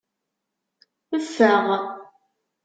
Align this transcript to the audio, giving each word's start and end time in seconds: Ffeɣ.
Ffeɣ. 1.25 1.65